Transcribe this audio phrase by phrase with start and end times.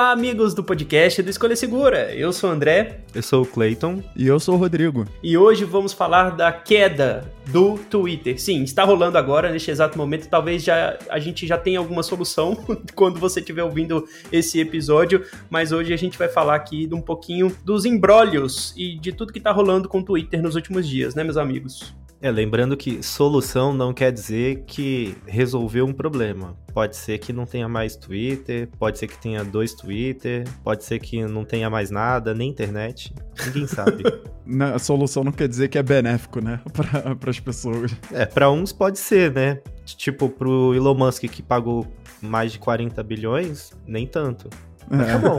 [0.00, 2.14] Olá, amigos do podcast do Escolha Segura.
[2.14, 3.00] Eu sou o André.
[3.14, 4.02] Eu sou o Clayton.
[4.16, 5.06] E eu sou o Rodrigo.
[5.22, 8.40] E hoje vamos falar da queda do Twitter.
[8.40, 10.26] Sim, está rolando agora, neste exato momento.
[10.26, 12.56] Talvez já a gente já tenha alguma solução
[12.96, 15.22] quando você estiver ouvindo esse episódio.
[15.50, 19.34] Mas hoje a gente vai falar aqui de um pouquinho dos embrólios e de tudo
[19.34, 21.94] que está rolando com o Twitter nos últimos dias, né, meus amigos?
[22.22, 26.54] É, lembrando que solução não quer dizer que resolveu um problema.
[26.74, 30.98] Pode ser que não tenha mais Twitter, pode ser que tenha dois Twitter, pode ser
[30.98, 33.14] que não tenha mais nada, nem internet.
[33.46, 34.04] Ninguém sabe.
[34.74, 36.60] a solução não quer dizer que é benéfico, né?
[37.18, 37.90] Para as pessoas.
[38.12, 39.58] É, para uns pode ser, né?
[39.86, 41.86] Tipo, pro Elon Musk que pagou
[42.20, 44.50] mais de 40 bilhões, nem tanto.
[44.90, 45.04] É.
[45.04, 45.38] Tá bom.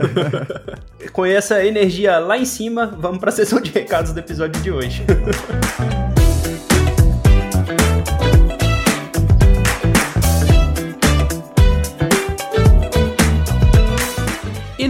[1.12, 4.70] Com essa energia lá em cima, vamos para a sessão de recados do episódio de
[4.70, 5.04] hoje.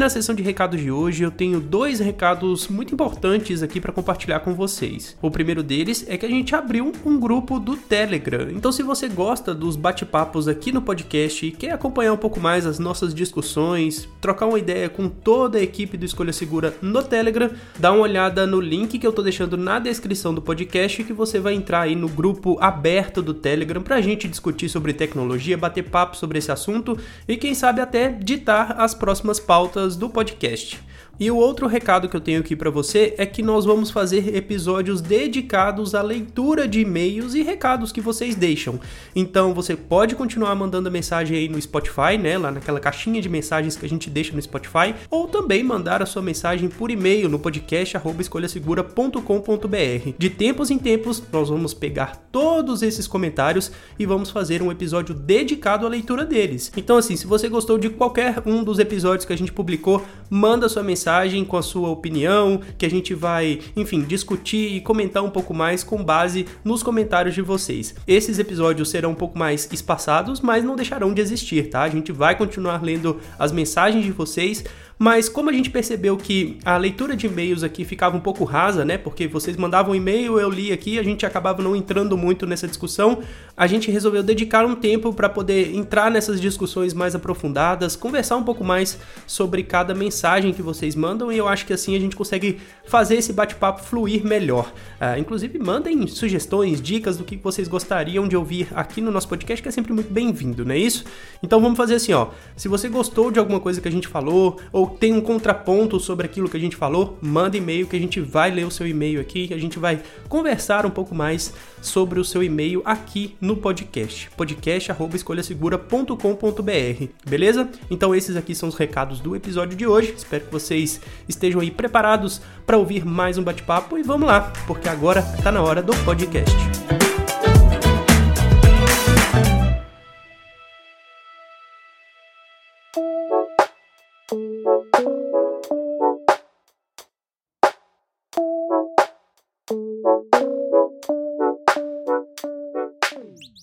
[0.03, 4.41] Na sessão de recados de hoje eu tenho dois recados muito importantes aqui para compartilhar
[4.41, 5.17] com vocês.
[5.23, 8.51] O primeiro deles é que a gente abriu um grupo do Telegram.
[8.51, 12.67] Então se você gosta dos bate-papos aqui no podcast e quer acompanhar um pouco mais
[12.67, 17.49] as nossas discussões, trocar uma ideia com toda a equipe do Escolha Segura no Telegram,
[17.79, 21.39] dá uma olhada no link que eu tô deixando na descrição do podcast que você
[21.39, 26.17] vai entrar aí no grupo aberto do Telegram pra gente discutir sobre tecnologia, bater papo
[26.17, 30.79] sobre esse assunto e quem sabe até ditar as próximas pautas do podcast.
[31.21, 34.35] E o outro recado que eu tenho aqui para você é que nós vamos fazer
[34.35, 38.81] episódios dedicados à leitura de e-mails e recados que vocês deixam.
[39.15, 43.77] Então você pode continuar mandando mensagem aí no Spotify, né, lá naquela caixinha de mensagens
[43.77, 47.39] que a gente deixa no Spotify, ou também mandar a sua mensagem por e-mail no
[47.39, 50.11] podcast escolhasegura.com.br.
[50.19, 55.15] De tempos em tempos, nós vamos pegar todos esses comentários e vamos fazer um episódio
[55.15, 56.73] dedicado à leitura deles.
[56.75, 60.69] Então assim, se você gostou de qualquer um dos episódios que a gente publicou, manda
[60.69, 65.25] sua mensagem mensagem com a sua opinião, que a gente vai, enfim, discutir e comentar
[65.25, 67.93] um pouco mais com base nos comentários de vocês.
[68.07, 71.83] Esses episódios serão um pouco mais espaçados, mas não deixarão de existir, tá?
[71.83, 74.65] A gente vai continuar lendo as mensagens de vocês
[74.99, 78.85] mas como a gente percebeu que a leitura de e-mails aqui ficava um pouco rasa,
[78.85, 78.97] né?
[78.97, 83.23] Porque vocês mandavam e-mail, eu li aqui, a gente acabava não entrando muito nessa discussão,
[83.57, 88.45] a gente resolveu dedicar um tempo para poder entrar nessas discussões mais aprofundadas, conversar um
[88.45, 92.15] pouco mais sobre cada mensagem que vocês mandam e eu acho que assim a gente
[92.15, 94.73] consegue fazer esse bate-papo fluir melhor.
[95.01, 99.63] Uh, inclusive, mandem sugestões, dicas do que vocês gostariam de ouvir aqui no nosso podcast,
[99.63, 101.05] que é sempre muito bem-vindo, não é isso?
[101.43, 102.29] Então vamos fazer assim, ó.
[102.57, 106.27] Se você gostou de alguma coisa que a gente falou ou tem um contraponto sobre
[106.27, 109.21] aquilo que a gente falou, manda e-mail que a gente vai ler o seu e-mail
[109.21, 114.31] aqui, a gente vai conversar um pouco mais sobre o seu e-mail aqui no podcast.
[114.37, 117.07] podcast@escolhasegura.com.br.
[117.29, 117.69] Beleza?
[117.91, 120.15] Então esses aqui são os recados do episódio de hoje.
[120.17, 124.89] Espero que vocês estejam aí preparados para ouvir mais um bate-papo e vamos lá, porque
[124.89, 126.55] agora tá na hora do podcast.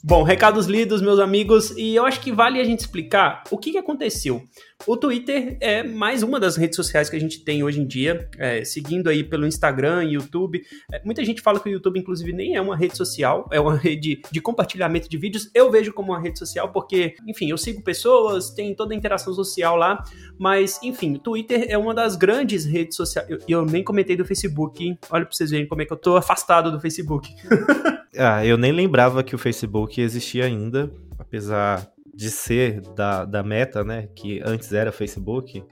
[0.10, 3.74] Bom, recados lidos, meus amigos, e eu acho que vale a gente explicar o que,
[3.74, 4.44] que aconteceu.
[4.88, 8.28] O Twitter é mais uma das redes sociais que a gente tem hoje em dia,
[8.38, 10.64] é, seguindo aí pelo Instagram, YouTube.
[10.92, 13.76] É, muita gente fala que o YouTube, inclusive, nem é uma rede social, é uma
[13.76, 15.52] rede de compartilhamento de vídeos.
[15.54, 19.34] Eu vejo como uma rede social porque, enfim, eu sigo pessoas, tem toda a interação
[19.34, 20.02] social lá,
[20.40, 23.28] mas, enfim, o Twitter é uma das grandes redes sociais.
[23.30, 24.98] E eu, eu, nem comentei do Facebook, hein?
[25.10, 27.30] Olha pra vocês verem como é que eu tô afastado do Facebook.
[28.18, 33.84] ah, eu nem lembrava que o Facebook existia ainda, apesar de ser da, da Meta,
[33.84, 35.64] né, que antes era Facebook,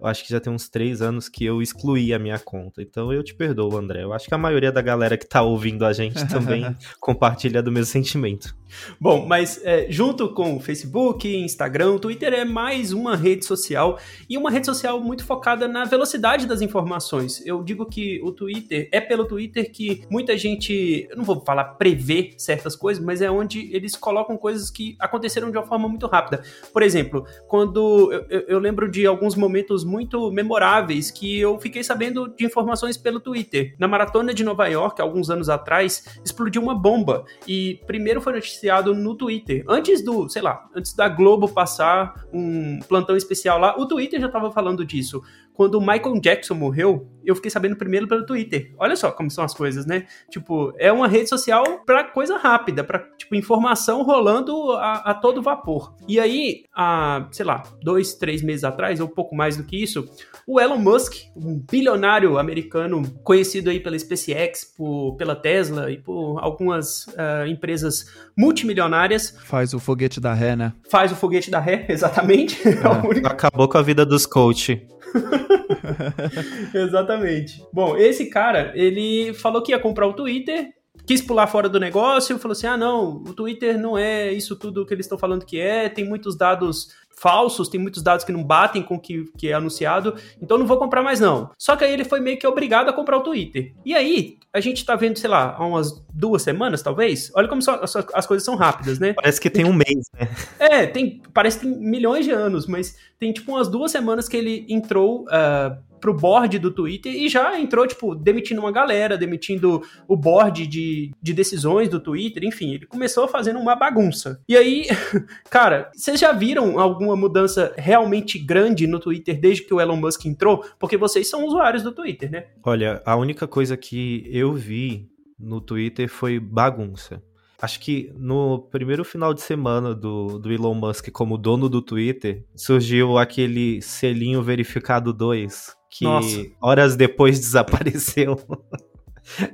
[0.00, 2.82] eu acho que já tem uns três anos que eu excluí a minha conta.
[2.82, 4.02] Então eu te perdoo, André.
[4.02, 7.72] Eu acho que a maioria da galera que tá ouvindo a gente também compartilha do
[7.72, 8.54] mesmo sentimento.
[9.00, 13.98] Bom, mas é, junto com o Facebook, Instagram, o Twitter é mais uma rede social
[14.28, 17.44] e uma rede social muito focada na velocidade das informações.
[17.46, 21.64] Eu digo que o Twitter é pelo Twitter que muita gente, eu não vou falar
[21.64, 26.06] prever certas coisas, mas é onde eles colocam coisas que aconteceram de uma forma muito
[26.06, 26.42] rápida.
[26.72, 31.84] Por exemplo, quando eu, eu, eu lembro de alguns momentos muito memoráveis que eu fiquei
[31.84, 33.76] sabendo de informações pelo Twitter.
[33.78, 38.92] Na maratona de Nova York, alguns anos atrás, explodiu uma bomba e primeiro foi noticiado
[38.92, 39.64] no Twitter.
[39.68, 44.26] Antes do, sei lá, antes da Globo passar um plantão especial lá, o Twitter já
[44.26, 45.22] estava falando disso.
[45.54, 48.72] Quando o Michael Jackson morreu, eu fiquei sabendo primeiro pelo Twitter.
[48.76, 50.06] Olha só como são as coisas, né?
[50.28, 55.40] Tipo, é uma rede social para coisa rápida, para tipo informação rolando a, a, todo
[55.40, 55.94] vapor.
[56.06, 59.80] E aí, há, sei lá, dois, três meses atrás, ou um pouco mais do que
[59.80, 60.08] isso,
[60.46, 66.38] o Elon Musk, um bilionário americano conhecido aí pela SpaceX, por, pela Tesla e por
[66.40, 69.36] algumas uh, empresas multimilionárias.
[69.44, 70.72] Faz o foguete da ré, né?
[70.90, 72.60] Faz o foguete da ré, exatamente.
[72.68, 73.26] É.
[73.26, 74.84] Acabou com a vida dos coach.
[76.74, 77.62] exatamente.
[77.72, 80.72] Bom, esse cara, ele falou que ia comprar o Twitter
[81.06, 84.86] quis pular fora do negócio, falou assim: ah, não, o Twitter não é isso tudo
[84.86, 88.42] que eles estão falando que é, tem muitos dados falsos, tem muitos dados que não
[88.42, 91.50] batem com o que, que é anunciado, então não vou comprar mais não.
[91.58, 93.72] Só que aí ele foi meio que obrigado a comprar o Twitter.
[93.84, 97.62] E aí, a gente tá vendo, sei lá, há umas duas semanas, talvez, olha como
[97.62, 97.80] só,
[98.12, 99.14] as coisas são rápidas, né?
[99.14, 100.28] Parece que tem um mês, né?
[100.58, 104.36] É, tem, parece que tem milhões de anos, mas tem tipo umas duas semanas que
[104.36, 109.82] ele entrou uh, pro board do Twitter e já entrou, tipo, demitindo uma galera, demitindo
[110.06, 114.38] o board de, de decisões do Twitter, enfim, ele começou fazendo uma bagunça.
[114.46, 114.84] E aí,
[115.48, 120.26] cara, vocês já viram alguma mudança realmente grande no Twitter desde que o Elon Musk
[120.26, 120.62] entrou?
[120.78, 122.48] Porque vocês são usuários do Twitter, né?
[122.62, 125.08] Olha, a única coisa que eu vi
[125.38, 127.22] no Twitter foi bagunça.
[127.62, 132.44] Acho que no primeiro final de semana do, do Elon Musk como dono do Twitter,
[132.54, 136.44] surgiu aquele selinho verificado 2, que Nossa.
[136.60, 138.36] horas depois desapareceu.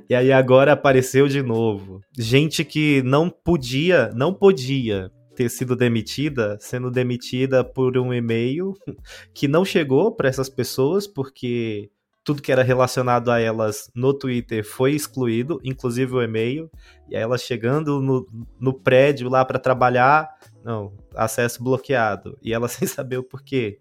[0.09, 2.01] e aí agora apareceu de novo.
[2.17, 8.73] Gente que não podia, não podia ter sido demitida, sendo demitida por um e-mail
[9.33, 11.91] que não chegou para essas pessoas porque
[12.23, 16.69] tudo que era relacionado a elas no Twitter foi excluído, inclusive o e-mail.
[17.09, 18.27] E aí elas chegando no,
[18.59, 20.29] no prédio lá para trabalhar,
[20.63, 22.37] não, acesso bloqueado.
[22.41, 23.79] E elas sem saber o porquê.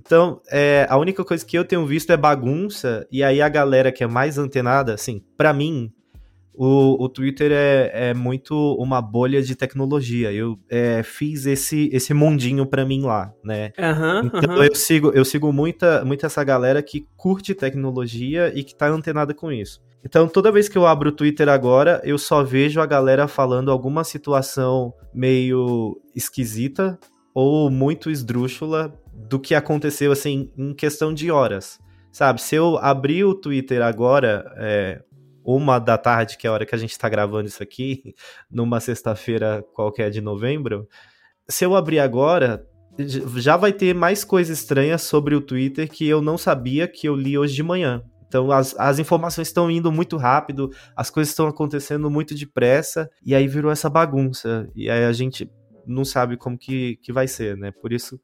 [0.00, 3.92] Então, é, a única coisa que eu tenho visto é bagunça, e aí a galera
[3.92, 5.92] que é mais antenada, assim, para mim,
[6.54, 10.32] o, o Twitter é, é, muito uma bolha de tecnologia.
[10.32, 13.72] Eu é, fiz esse, esse mundinho para mim lá, né?
[13.78, 14.64] Uhum, então uhum.
[14.64, 19.34] eu sigo, eu sigo muita, muita essa galera que curte tecnologia e que tá antenada
[19.34, 19.80] com isso.
[20.02, 23.70] Então, toda vez que eu abro o Twitter agora, eu só vejo a galera falando
[23.70, 26.98] alguma situação meio esquisita
[27.34, 28.92] ou muito esdrúxula
[29.28, 31.78] do que aconteceu, assim, em questão de horas.
[32.12, 35.02] Sabe, se eu abrir o Twitter agora, é,
[35.44, 38.14] uma da tarde, que é a hora que a gente está gravando isso aqui,
[38.50, 40.88] numa sexta-feira qualquer de novembro,
[41.48, 42.66] se eu abrir agora,
[43.36, 47.14] já vai ter mais coisa estranha sobre o Twitter que eu não sabia que eu
[47.14, 48.02] li hoje de manhã.
[48.26, 53.34] Então as, as informações estão indo muito rápido, as coisas estão acontecendo muito depressa, e
[53.34, 54.68] aí virou essa bagunça.
[54.74, 55.50] E aí a gente
[55.86, 57.72] não sabe como que, que vai ser, né?
[57.72, 58.20] Por isso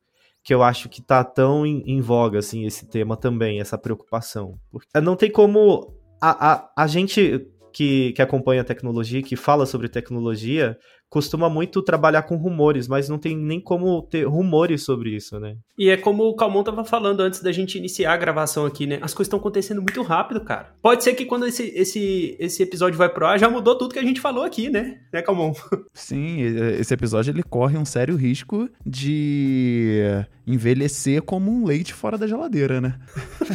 [0.47, 4.57] que eu acho que tá tão em, em voga, assim, esse tema também, essa preocupação.
[4.71, 9.67] Porque não tem como a, a, a gente que, que acompanha a tecnologia, que fala
[9.67, 15.15] sobre tecnologia, costuma muito trabalhar com rumores, mas não tem nem como ter rumores sobre
[15.15, 15.57] isso, né?
[15.79, 18.99] E é como o Calmon tava falando antes da gente iniciar a gravação aqui, né?
[19.01, 20.75] As coisas estão acontecendo muito rápido, cara.
[20.83, 23.99] Pode ser que quando esse, esse, esse episódio vai pro ar, já mudou tudo que
[23.99, 25.01] a gente falou aqui, né?
[25.13, 25.53] Né, Calmon?
[25.95, 26.41] Sim,
[26.79, 30.03] esse episódio ele corre um sério risco de
[30.47, 32.99] envelhecer como um leite fora da geladeira, né?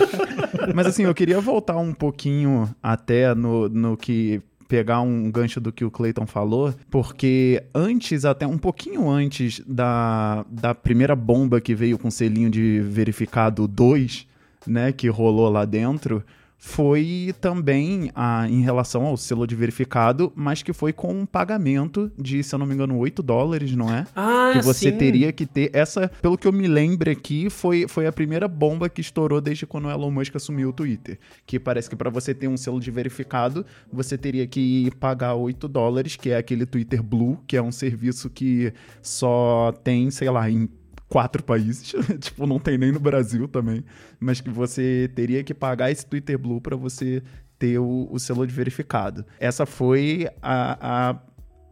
[0.75, 4.41] Mas assim, eu queria voltar um pouquinho até no, no que
[4.71, 10.45] pegar um gancho do que o Clayton falou, porque antes, até um pouquinho antes da,
[10.49, 14.25] da primeira bomba que veio com selinho de verificado 2,
[14.65, 16.23] né, que rolou lá dentro,
[16.63, 22.11] foi também a, em relação ao selo de verificado, mas que foi com um pagamento
[22.15, 24.05] de, se eu não me engano, 8 dólares, não é?
[24.15, 24.97] Ah, Que você sim.
[24.97, 25.71] teria que ter.
[25.73, 29.65] Essa, pelo que eu me lembro aqui, foi, foi a primeira bomba que estourou desde
[29.65, 31.17] quando o Elon Musk assumiu o Twitter.
[31.47, 35.67] Que parece que para você ter um selo de verificado, você teria que pagar 8
[35.67, 40.47] dólares, que é aquele Twitter Blue, que é um serviço que só tem, sei lá,
[40.47, 40.69] em
[41.11, 43.83] quatro países, tipo, não tem nem no Brasil também,
[44.19, 47.21] mas que você teria que pagar esse Twitter Blue para você
[47.59, 49.23] ter o, o, selo de verificado.
[49.39, 51.15] Essa foi a, a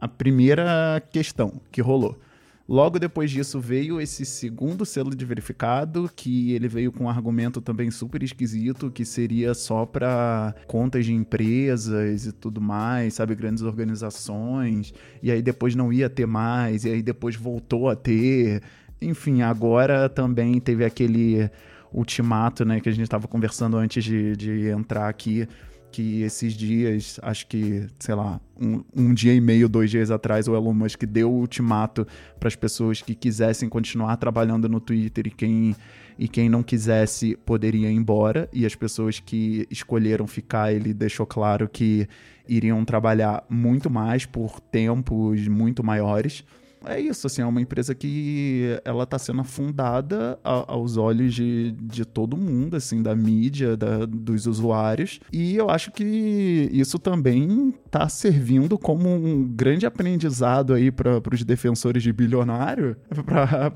[0.00, 2.18] a primeira questão que rolou.
[2.66, 7.60] Logo depois disso veio esse segundo selo de verificado, que ele veio com um argumento
[7.60, 13.64] também super esquisito, que seria só para contas de empresas e tudo mais, sabe, grandes
[13.64, 18.62] organizações, e aí depois não ia ter mais, e aí depois voltou a ter.
[19.00, 21.50] Enfim, agora também teve aquele
[21.92, 25.48] ultimato, né, que a gente estava conversando antes de, de entrar aqui,
[25.90, 30.46] que esses dias, acho que, sei lá, um, um, dia e meio, dois dias atrás,
[30.46, 32.06] o Elon Musk deu o ultimato
[32.38, 35.74] para as pessoas que quisessem continuar trabalhando no Twitter e quem,
[36.16, 38.48] e quem não quisesse poderia ir embora.
[38.52, 42.06] E as pessoas que escolheram ficar, ele deixou claro que
[42.48, 46.44] iriam trabalhar muito mais por tempos muito maiores
[46.86, 51.72] é isso, assim, é uma empresa que ela está sendo afundada a, aos olhos de,
[51.72, 55.20] de todo mundo, assim, da mídia, da, dos usuários.
[55.32, 61.44] E eu acho que isso também está servindo como um grande aprendizado aí para os
[61.44, 62.96] defensores de bilionário,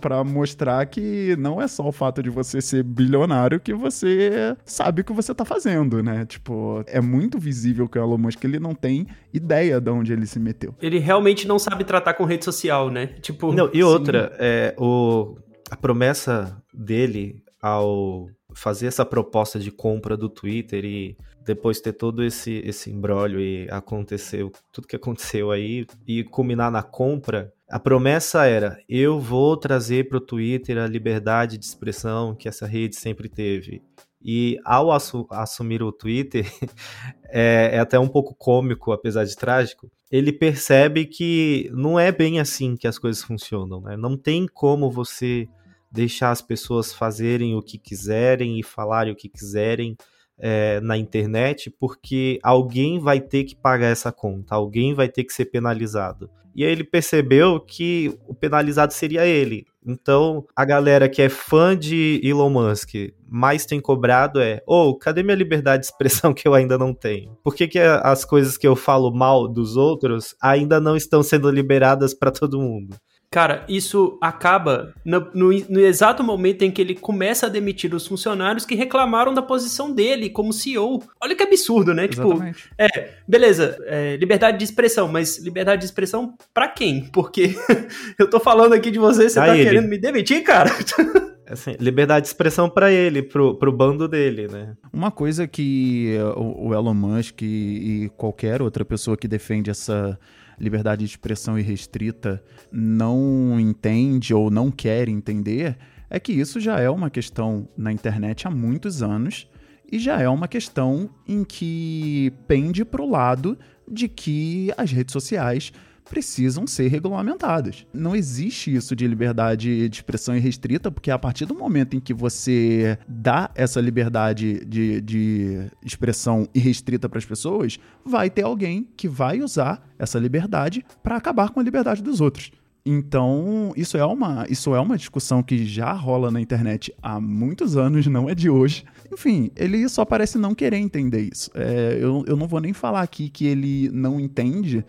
[0.00, 5.02] para mostrar que não é só o fato de você ser bilionário que você sabe
[5.02, 6.24] o que você está fazendo, né?
[6.26, 10.26] Tipo, é muito visível que o Elon Musk ele não tem ideia de onde ele
[10.26, 10.74] se meteu.
[10.80, 12.93] Ele realmente não sabe tratar com rede social, né?
[13.20, 13.52] Tipo.
[13.52, 15.36] Não, e outra, é, o,
[15.70, 22.22] a promessa dele ao fazer essa proposta de compra do Twitter e depois ter todo
[22.24, 28.46] esse, esse embrólio e aconteceu tudo que aconteceu aí e culminar na compra, a promessa
[28.46, 33.28] era: eu vou trazer para o Twitter a liberdade de expressão que essa rede sempre
[33.28, 33.82] teve.
[34.26, 36.46] E ao assu assumir o Twitter,
[37.28, 42.38] é, é, até um pouco cômico, apesar de trágico, ele percebe que não é bem
[42.40, 43.80] assim que as coisas funcionam.
[43.80, 43.96] Né?
[43.96, 45.48] Não tem como você
[45.90, 49.96] deixar as pessoas fazerem o que quiserem e falarem o que quiserem
[50.38, 55.32] é, na internet, porque alguém vai ter que pagar essa conta, alguém vai ter que
[55.32, 56.28] ser penalizado.
[56.54, 59.66] E aí ele percebeu que o penalizado seria ele.
[59.86, 62.94] Então, a galera que é fã de Elon Musk
[63.28, 66.94] mais tem cobrado é: ô, oh, cadê minha liberdade de expressão que eu ainda não
[66.94, 67.36] tenho?
[67.42, 71.50] Por que, que as coisas que eu falo mal dos outros ainda não estão sendo
[71.50, 72.96] liberadas para todo mundo?
[73.34, 78.06] Cara, isso acaba no, no, no, exato momento em que ele começa a demitir os
[78.06, 81.02] funcionários que reclamaram da posição dele como CEO.
[81.20, 82.06] Olha que absurdo, né?
[82.06, 82.62] Tipo, Exatamente.
[82.62, 87.08] Tipo, é, beleza, é, liberdade de expressão, mas liberdade de expressão para quem?
[87.12, 87.56] Porque
[88.20, 89.64] eu tô falando aqui de você, você a tá ele.
[89.64, 90.70] querendo me demitir, cara?
[91.44, 94.76] Assim, liberdade de expressão para ele, pro, pro bando dele, né?
[94.92, 100.16] Uma coisa que o, o Elon Musk e, e qualquer outra pessoa que defende essa
[100.58, 105.76] liberdade de expressão irrestrita não entende ou não quer entender
[106.08, 109.48] é que isso já é uma questão na internet há muitos anos
[109.90, 113.58] e já é uma questão em que pende para o lado
[113.90, 115.72] de que as redes sociais
[116.08, 117.86] precisam ser regulamentadas.
[117.92, 122.12] Não existe isso de liberdade de expressão irrestrita, porque a partir do momento em que
[122.12, 129.08] você dá essa liberdade de, de expressão irrestrita para as pessoas, vai ter alguém que
[129.08, 132.52] vai usar essa liberdade para acabar com a liberdade dos outros.
[132.86, 137.78] Então, isso é, uma, isso é uma discussão que já rola na internet há muitos
[137.78, 138.84] anos, não é de hoje.
[139.10, 141.50] Enfim, ele só parece não querer entender isso.
[141.54, 144.84] É, eu, eu não vou nem falar aqui que ele não entende,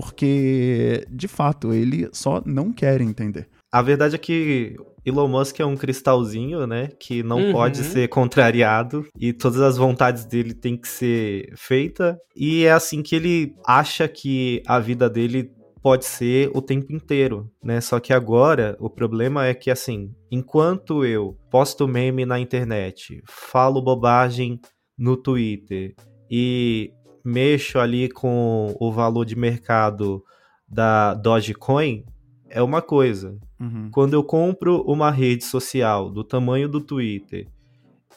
[0.00, 3.48] porque, de fato, ele só não quer entender.
[3.72, 6.90] A verdade é que Elon Musk é um cristalzinho, né?
[7.00, 7.52] Que não uhum.
[7.52, 12.14] pode ser contrariado e todas as vontades dele têm que ser feitas.
[12.36, 15.50] E é assim que ele acha que a vida dele
[15.82, 17.80] pode ser o tempo inteiro, né?
[17.80, 23.82] Só que agora o problema é que assim, enquanto eu posto meme na internet, falo
[23.82, 24.60] bobagem
[24.96, 25.96] no Twitter
[26.30, 26.92] e
[27.28, 30.24] mexo ali com o valor de mercado
[30.66, 32.04] da Dogecoin,
[32.48, 33.38] é uma coisa.
[33.60, 33.90] Uhum.
[33.90, 37.46] Quando eu compro uma rede social do tamanho do Twitter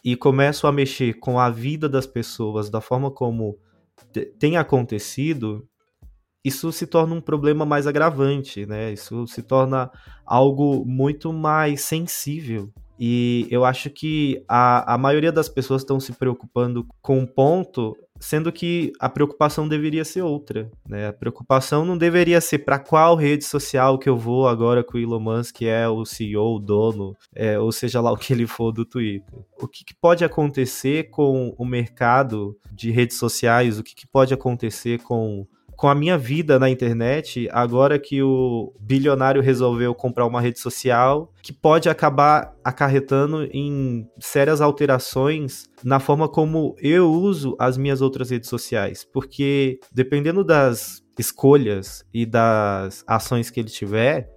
[0.03, 3.57] e começo a mexer com a vida das pessoas da forma como
[4.39, 5.67] tem acontecido,
[6.43, 8.91] isso se torna um problema mais agravante, né?
[8.91, 9.91] Isso se torna
[10.25, 12.71] algo muito mais sensível.
[12.99, 17.95] E eu acho que a, a maioria das pessoas estão se preocupando com um ponto
[18.21, 21.07] sendo que a preocupação deveria ser outra, né?
[21.07, 24.99] A preocupação não deveria ser para qual rede social que eu vou agora que o
[24.99, 28.71] Elon Musk é o CEO, o dono, é, ou seja lá o que ele for
[28.71, 29.39] do Twitter.
[29.59, 33.79] O que, que pode acontecer com o mercado de redes sociais?
[33.79, 35.47] O que, que pode acontecer com
[35.81, 41.33] com a minha vida na internet, agora que o bilionário resolveu comprar uma rede social,
[41.41, 48.29] que pode acabar acarretando em sérias alterações na forma como eu uso as minhas outras
[48.29, 49.03] redes sociais.
[49.11, 54.29] Porque dependendo das escolhas e das ações que ele tiver,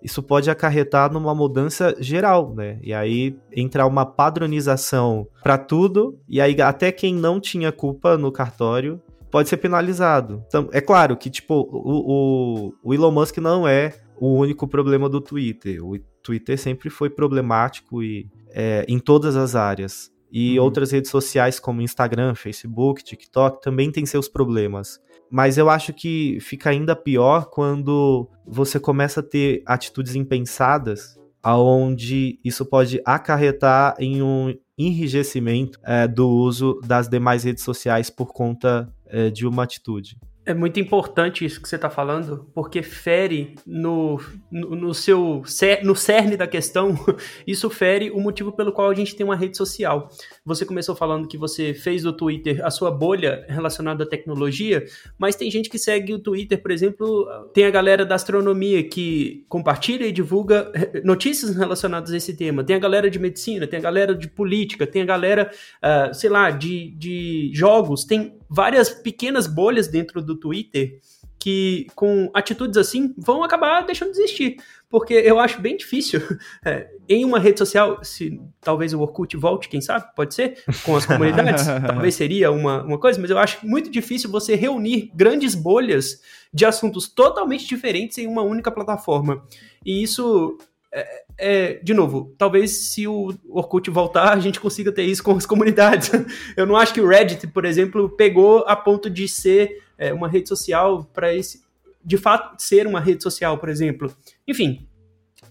[0.00, 2.78] isso pode acarretar numa mudança geral, né?
[2.80, 8.30] E aí entrar uma padronização para tudo, e aí até quem não tinha culpa no
[8.30, 10.44] cartório pode ser penalizado.
[10.46, 15.08] Então, é claro que, tipo, o, o, o Elon Musk não é o único problema
[15.08, 15.84] do Twitter.
[15.84, 20.12] O Twitter sempre foi problemático e é, em todas as áreas.
[20.30, 20.64] E uhum.
[20.64, 25.00] outras redes sociais como Instagram, Facebook, TikTok também têm seus problemas.
[25.30, 32.38] Mas eu acho que fica ainda pior quando você começa a ter atitudes impensadas, aonde
[32.44, 38.92] isso pode acarretar em um enrijecimento é, do uso das demais redes sociais por conta
[39.06, 40.18] é, de uma atitude.
[40.44, 44.20] É muito importante isso que você está falando, porque fere no,
[44.50, 45.42] no, no, seu
[45.84, 46.96] no cerne da questão,
[47.46, 50.08] isso fere o motivo pelo qual a gente tem uma rede social.
[50.44, 54.84] Você começou falando que você fez do Twitter a sua bolha relacionada à tecnologia,
[55.16, 59.44] mas tem gente que segue o Twitter, por exemplo, tem a galera da astronomia que
[59.48, 60.72] compartilha e divulga
[61.04, 64.88] notícias relacionadas a esse tema, tem a galera de medicina, tem a galera de política,
[64.88, 70.36] tem a galera, uh, sei lá, de, de jogos, tem várias pequenas bolhas dentro do
[70.36, 71.00] Twitter
[71.38, 74.56] que, com atitudes assim, vão acabar deixando de existir.
[74.88, 76.20] Porque eu acho bem difícil,
[76.64, 80.94] é, em uma rede social, se talvez o Orkut volte, quem sabe, pode ser, com
[80.94, 85.54] as comunidades, talvez seria uma, uma coisa, mas eu acho muito difícil você reunir grandes
[85.54, 86.20] bolhas
[86.54, 89.42] de assuntos totalmente diferentes em uma única plataforma.
[89.84, 90.58] E isso
[90.92, 95.32] é, é, de novo, talvez se o Orkut voltar, a gente consiga ter isso com
[95.32, 96.10] as comunidades.
[96.56, 100.28] Eu não acho que o Reddit, por exemplo, pegou a ponto de ser é, uma
[100.28, 101.62] rede social para esse.
[102.04, 104.12] De fato, ser uma rede social, por exemplo.
[104.46, 104.88] Enfim,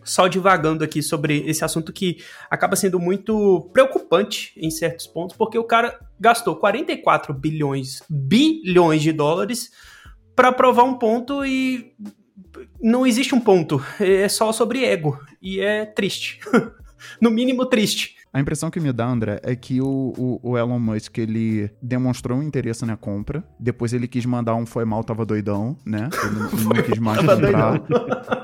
[0.03, 2.17] só divagando aqui sobre esse assunto que
[2.49, 9.11] acaba sendo muito preocupante em certos pontos, porque o cara gastou 44 bilhões, bilhões de
[9.11, 9.71] dólares
[10.35, 11.93] para provar um ponto e
[12.81, 15.19] não existe um ponto, é só sobre ego.
[15.41, 16.39] E é triste.
[17.19, 18.15] no mínimo triste.
[18.33, 22.37] A impressão que me dá, André, é que o, o, o, Elon Musk, ele demonstrou
[22.37, 26.09] um interesse na compra, depois ele quis mandar um foi mal, tava doidão, né?
[26.23, 27.81] Ele não, não quis mais comprar.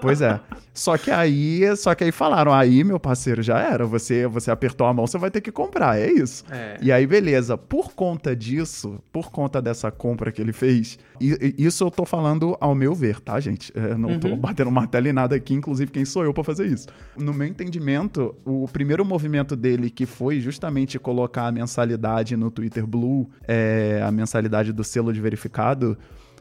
[0.01, 0.41] pois é.
[0.73, 4.85] Só que aí, só que aí falaram, aí, meu parceiro, já era, você você apertou
[4.85, 6.43] a mão, você vai ter que comprar, é isso.
[6.51, 6.77] É.
[6.81, 11.85] E aí, beleza, por conta disso, por conta dessa compra que ele fez, e, isso
[11.85, 13.71] eu tô falando ao meu ver, tá, gente?
[13.73, 14.19] Eu é, não uhum.
[14.19, 16.87] tô batendo martelo em nada aqui, inclusive quem sou eu para fazer isso.
[17.17, 22.49] No meu entendimento, o primeiro movimento dele dele, que foi justamente colocar a mensalidade no
[22.49, 25.97] Twitter Blue, é, a mensalidade do selo de verificado,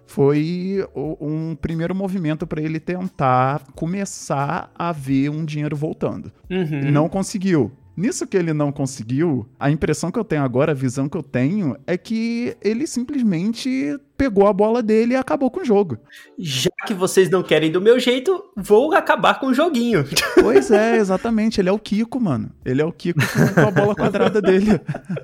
[0.06, 6.32] foi um primeiro movimento para ele tentar começar a ver um dinheiro voltando.
[6.48, 6.90] Uhum.
[6.90, 7.72] Não conseguiu.
[7.96, 11.22] Nisso que ele não conseguiu, a impressão que eu tenho agora, a visão que eu
[11.22, 15.98] tenho, é que ele simplesmente pegou a bola dele e acabou com o jogo.
[16.38, 20.04] Já que vocês não querem do meu jeito, vou acabar com o joguinho.
[20.46, 21.60] Pois é, exatamente.
[21.60, 22.50] Ele é o Kiko, mano.
[22.64, 23.18] Ele é o Kiko
[23.54, 24.80] com a bola quadrada dele.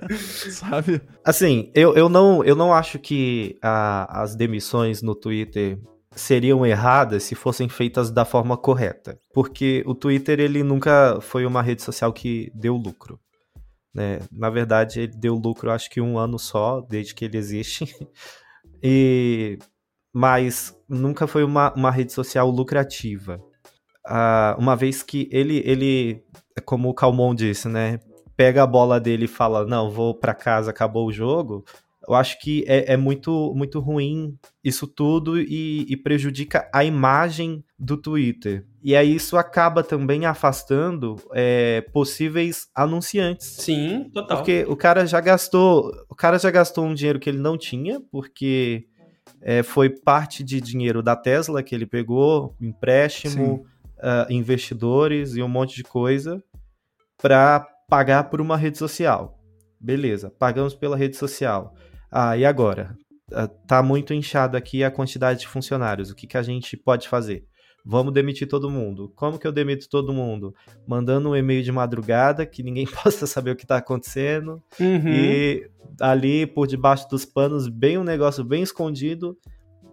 [0.50, 1.00] Sabe?
[1.24, 5.78] Assim, eu, eu, não, eu não acho que a, as demissões no Twitter
[6.14, 9.18] seriam erradas se fossem feitas da forma correta.
[9.32, 13.18] Porque o Twitter ele nunca foi uma rede social que deu lucro.
[13.94, 14.20] Né?
[14.30, 17.86] Na verdade, ele deu lucro acho que um ano só, desde que ele existe.
[18.82, 19.58] e
[20.14, 23.40] mas nunca foi uma, uma rede social lucrativa.
[24.06, 26.22] Uh, uma vez que ele, ele,
[26.66, 27.98] como o Calmon disse, né?
[28.36, 31.64] Pega a bola dele e fala: Não, vou para casa, acabou o jogo
[32.08, 37.64] eu acho que é, é muito, muito ruim isso tudo e, e, prejudica a imagem
[37.78, 38.66] do Twitter.
[38.82, 43.46] E aí isso acaba também afastando é, possíveis anunciantes.
[43.46, 44.38] Sim, total.
[44.38, 48.00] Porque o cara já gastou, o cara já gastou um dinheiro que ele não tinha,
[48.10, 48.86] porque
[49.40, 53.64] é, foi parte de dinheiro da Tesla que ele pegou, empréstimo,
[53.98, 56.42] uh, investidores e um monte de coisa
[57.20, 59.38] para pagar por uma rede social.
[59.80, 61.74] Beleza, pagamos pela rede social.
[62.12, 62.94] Ah, e agora?
[63.32, 66.10] Ah, tá muito inchado aqui a quantidade de funcionários.
[66.10, 67.46] O que, que a gente pode fazer?
[67.84, 69.10] Vamos demitir todo mundo.
[69.16, 70.54] Como que eu demito todo mundo?
[70.86, 74.62] Mandando um e-mail de madrugada que ninguém possa saber o que está acontecendo.
[74.78, 75.08] Uhum.
[75.08, 75.70] E
[76.00, 79.36] ali, por debaixo dos panos, bem um negócio bem escondido,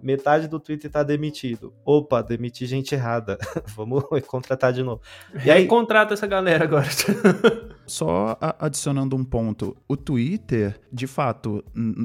[0.02, 1.74] metade do Twitter tá demitido.
[1.86, 3.38] Opa, demiti gente errada.
[3.76, 5.02] Vamos contratar de novo.
[5.44, 6.88] E aí contrata essa galera agora.
[7.86, 11.64] Só adicionando um ponto, o Twitter, de fato,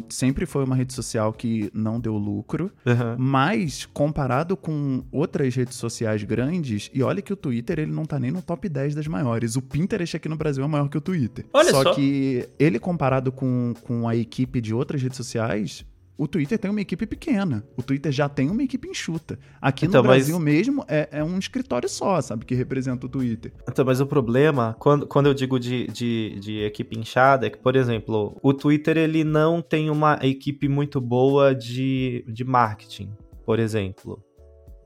[0.09, 3.17] sempre foi uma rede social que não deu lucro, uhum.
[3.19, 8.19] mas comparado com outras redes sociais grandes, e olha que o Twitter ele não tá
[8.19, 9.57] nem no top 10 das maiores.
[9.57, 11.45] O Pinterest aqui no Brasil é maior que o Twitter.
[11.53, 11.95] Olha só, só.
[11.95, 15.85] que ele comparado com, com a equipe de outras redes sociais,
[16.17, 17.65] o Twitter tem uma equipe pequena.
[17.77, 19.39] O Twitter já tem uma equipe enxuta.
[19.61, 20.45] Aqui então, no Brasil mas...
[20.45, 23.53] mesmo é, é, um escritório só, sabe, que representa o Twitter.
[23.69, 27.59] Então, mas o problema, quando, quando eu digo de, de, de equipe inchada, é que,
[27.59, 33.13] por exemplo, o Twitter ele não tem uma equipe muito boa de, de marketing,
[33.45, 34.23] por exemplo.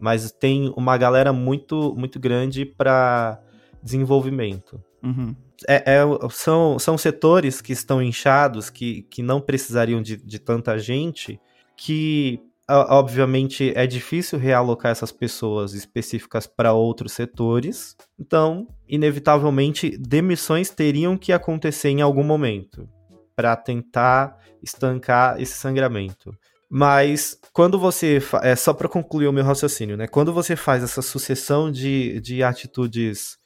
[0.01, 3.38] Mas tem uma galera muito, muito grande para
[3.83, 4.83] desenvolvimento.
[5.03, 5.35] Uhum
[5.66, 10.79] é, é, são, são setores que estão inchados, que, que não precisariam de, de tanta
[10.79, 11.40] gente,
[11.77, 12.40] que
[12.71, 17.97] obviamente é difícil realocar essas pessoas específicas para outros setores.
[18.18, 22.87] Então, inevitavelmente, demissões teriam que acontecer em algum momento
[23.35, 26.37] para tentar estancar esse sangramento.
[26.71, 28.21] Mas quando você.
[28.42, 30.07] É só para concluir o meu raciocínio, né?
[30.07, 33.38] Quando você faz essa sucessão de, de atitudes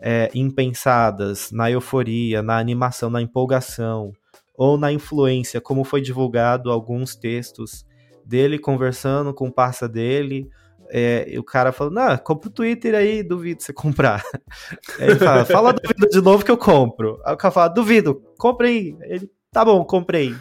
[0.00, 4.12] é, impensadas na euforia, na animação, na empolgação
[4.56, 7.84] ou na influência, como foi divulgado alguns textos
[8.24, 10.48] dele conversando com o parça dele.
[10.92, 14.22] É, o cara falou, não, compra o Twitter aí, duvido você comprar.
[14.98, 17.20] ele fala, fala duvido de novo que eu compro.
[17.24, 18.96] Aí o cara fala, duvido, compre aí.
[19.02, 20.34] Ele, tá bom, comprei.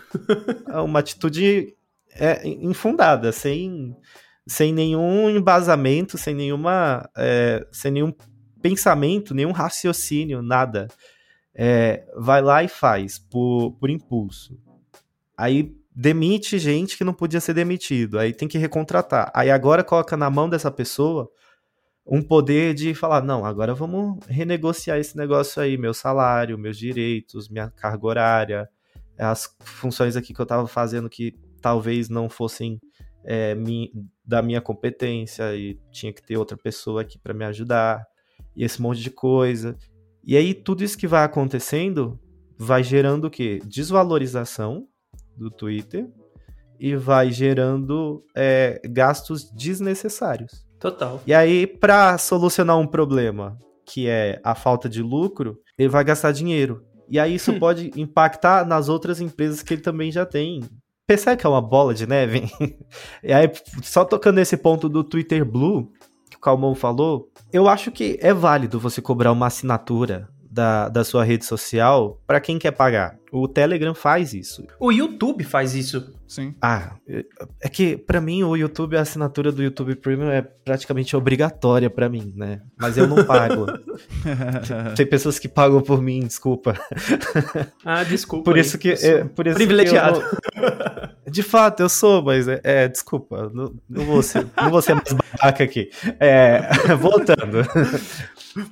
[0.68, 1.76] É uma atitude
[2.16, 3.96] é, infundada, sem,
[4.48, 8.12] sem nenhum embasamento, sem nenhuma, é, sem nenhum
[8.62, 10.88] pensamento, nenhum raciocínio, nada.
[11.54, 14.58] É, vai lá e faz por, por impulso.
[15.38, 18.20] Aí demite gente que não podia ser demitido.
[18.20, 19.32] Aí tem que recontratar.
[19.34, 21.30] Aí agora coloca na mão dessa pessoa
[22.06, 27.50] um poder de falar: não, agora vamos renegociar esse negócio aí, meu salário, meus direitos,
[27.50, 28.70] minha carga horária,
[29.18, 32.80] as funções aqui que eu estava fazendo que talvez não fossem
[33.24, 33.92] é, mi,
[34.26, 38.06] da minha competência e tinha que ter outra pessoa aqui para me ajudar
[38.60, 39.78] e esse monte de coisa.
[40.22, 42.20] E aí tudo isso que vai acontecendo
[42.58, 43.62] vai gerando o quê?
[43.66, 44.86] Desvalorização
[45.38, 46.10] do Twitter
[46.78, 50.66] e vai gerando é, gastos desnecessários.
[50.78, 51.22] Total.
[51.26, 56.32] E aí, para solucionar um problema, que é a falta de lucro, ele vai gastar
[56.32, 56.86] dinheiro.
[57.10, 57.60] E aí isso hum.
[57.60, 60.64] pode impactar nas outras empresas que ele também já tem.
[61.08, 62.44] Percebe que é uma bola de neve?
[63.24, 65.92] e aí, só tocando nesse ponto do Twitter Blue,
[66.42, 71.46] Calmon falou, eu acho que é válido você cobrar uma assinatura da, da sua rede
[71.46, 73.18] social para quem quer pagar.
[73.32, 74.66] O Telegram faz isso.
[74.80, 76.14] O YouTube faz isso.
[76.28, 76.54] Sim.
[76.62, 76.96] Ah,
[77.60, 82.08] é que para mim o YouTube, a assinatura do YouTube Premium é praticamente obrigatória para
[82.08, 82.62] mim, né?
[82.78, 83.66] Mas eu não pago.
[84.96, 86.80] Tem pessoas que pagam por mim, desculpa.
[87.84, 88.44] Ah, desculpa.
[88.44, 90.20] Por isso que, é, por isso privilegiado.
[90.20, 94.70] Que eu, de fato, eu sou, mas é, é desculpa, não, não, vou ser, não
[94.70, 95.90] vou ser mais babaca aqui.
[96.20, 96.62] É,
[97.00, 97.64] voltando.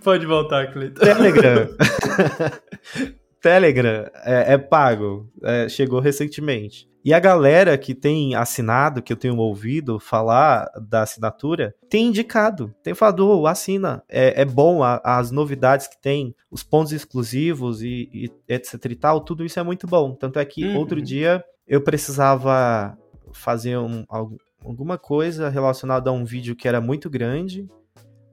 [0.04, 1.00] Pode voltar, Cleiton.
[1.00, 1.70] Telegram.
[3.42, 6.88] Telegram é, é pago, é, chegou recentemente.
[7.08, 12.76] E a galera que tem assinado, que eu tenho ouvido falar da assinatura, tem indicado,
[12.84, 17.82] tem falado, oh, assina, é, é bom a, as novidades que tem, os pontos exclusivos
[17.82, 20.14] e, e, etc e tal, tudo isso é muito bom.
[20.16, 20.76] Tanto é que uhum.
[20.76, 22.98] outro dia eu precisava
[23.32, 24.04] fazer um,
[24.62, 27.70] alguma coisa relacionada a um vídeo que era muito grande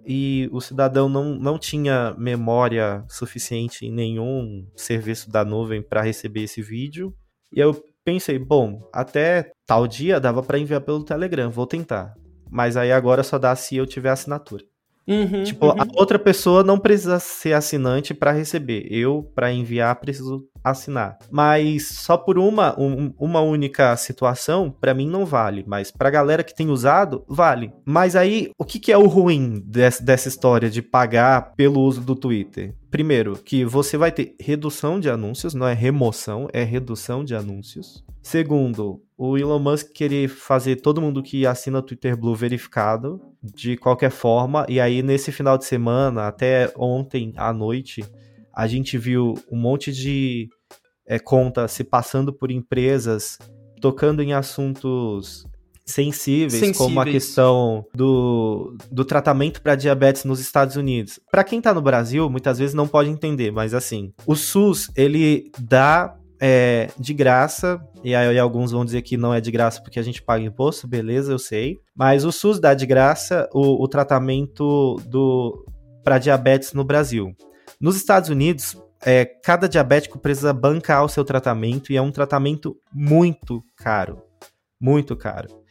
[0.06, 6.42] e o cidadão não, não tinha memória suficiente em nenhum serviço da nuvem para receber
[6.42, 7.14] esse vídeo.
[7.52, 12.14] E eu pensei, bom, até tal dia dava para enviar pelo Telegram, vou tentar.
[12.50, 14.64] Mas aí agora só dá se eu tiver assinatura.
[15.06, 15.72] Uhum, tipo, uhum.
[15.72, 18.86] a outra pessoa não precisa ser assinante para receber.
[18.90, 21.18] Eu, para enviar, preciso assinar.
[21.30, 25.62] Mas só por uma, um, uma única situação, para mim não vale.
[25.66, 27.70] Mas pra galera que tem usado, vale.
[27.84, 32.00] Mas aí, o que, que é o ruim dessa, dessa história de pagar pelo uso
[32.00, 32.74] do Twitter?
[32.90, 38.04] Primeiro, que você vai ter redução de anúncios, não é remoção, é redução de anúncios.
[38.22, 44.10] Segundo, o Elon Musk querer fazer todo mundo que assina Twitter Blue verificado de qualquer
[44.10, 44.66] forma.
[44.68, 48.04] E aí, nesse final de semana, até ontem à noite,
[48.52, 50.48] a gente viu um monte de
[51.06, 53.38] é, conta se passando por empresas
[53.80, 55.44] tocando em assuntos
[55.84, 56.76] sensíveis, sensíveis.
[56.78, 61.20] como a questão do, do tratamento para diabetes nos Estados Unidos.
[61.30, 65.50] Para quem está no Brasil, muitas vezes não pode entender, mas assim, o SUS ele
[65.58, 69.98] dá é de graça, e aí alguns vão dizer que não é de graça porque
[69.98, 71.78] a gente paga imposto, beleza, eu sei.
[71.94, 75.64] Mas o SUS dá de graça o, o tratamento do
[76.02, 77.34] para diabetes no Brasil.
[77.80, 82.76] Nos Estados Unidos, é, cada diabético precisa bancar o seu tratamento e é um tratamento
[82.92, 84.22] muito caro.
[84.80, 85.63] Muito caro.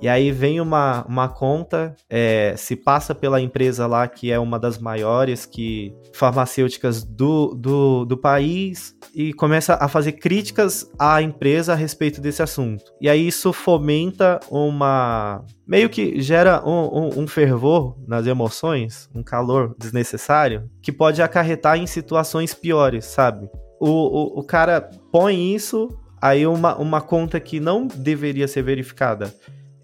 [0.00, 4.58] E aí vem uma, uma conta, é, se passa pela empresa lá que é uma
[4.58, 11.72] das maiores que farmacêuticas do, do, do país e começa a fazer críticas à empresa
[11.72, 12.84] a respeito desse assunto.
[13.00, 15.42] E aí isso fomenta uma.
[15.66, 21.78] meio que gera um, um, um fervor nas emoções, um calor desnecessário, que pode acarretar
[21.78, 23.48] em situações piores, sabe?
[23.80, 25.88] O, o, o cara põe isso,
[26.20, 29.32] aí uma, uma conta que não deveria ser verificada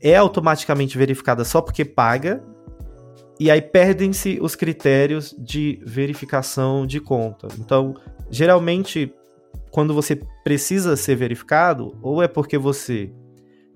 [0.02, 2.42] é automaticamente verificada só porque paga,
[3.38, 7.48] e aí perdem-se os critérios de verificação de conta.
[7.58, 7.94] Então,
[8.30, 9.12] geralmente,
[9.70, 13.12] quando você precisa ser verificado, ou é porque você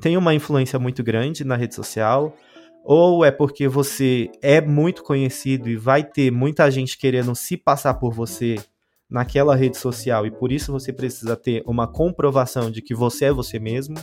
[0.01, 2.37] tem uma influência muito grande na rede social,
[2.85, 7.95] ou é porque você é muito conhecido e vai ter muita gente querendo se passar
[7.95, 8.57] por você
[9.11, 13.33] naquela rede social e por isso você precisa ter uma comprovação de que você é
[13.33, 13.97] você mesmo.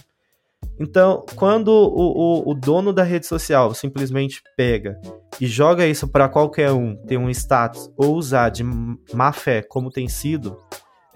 [0.79, 4.99] Então, quando o, o, o, dono da rede social simplesmente pega
[5.39, 9.91] e joga isso para qualquer um ter um status ou usar de má fé, como
[9.91, 10.57] tem sido,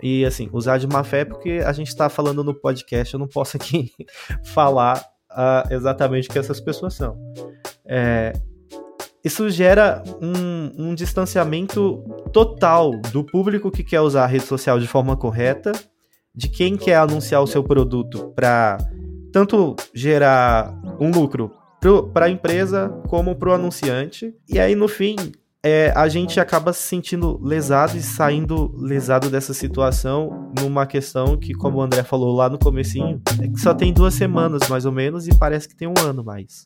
[0.02, 3.28] e assim, usar de má fé porque a gente está falando no podcast, eu não
[3.28, 3.92] posso aqui
[4.54, 7.18] falar uh, exatamente o que essas pessoas são.
[7.86, 8.34] É,
[9.24, 14.88] isso gera um, um distanciamento total do público que quer usar a rede social de
[14.88, 15.72] forma correta,
[16.34, 18.78] de quem quer anunciar o seu produto para
[19.32, 21.52] tanto gerar um lucro
[22.14, 24.34] para a empresa como para o anunciante.
[24.50, 25.16] E aí, no fim,
[25.64, 31.54] é, a gente acaba se sentindo lesado e saindo lesado dessa situação numa questão que,
[31.54, 34.92] como o André falou lá no comecinho, é que só tem duas semanas, mais ou
[34.92, 36.64] menos, e parece que tem um ano mais.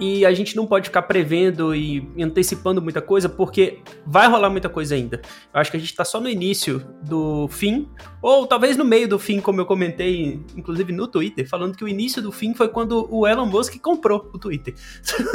[0.00, 4.68] E a gente não pode ficar prevendo e antecipando muita coisa, porque vai rolar muita
[4.68, 5.20] coisa ainda.
[5.52, 7.86] Eu acho que a gente tá só no início do fim,
[8.22, 11.88] ou talvez no meio do fim, como eu comentei, inclusive no Twitter, falando que o
[11.88, 14.74] início do fim foi quando o Elon Musk comprou o Twitter.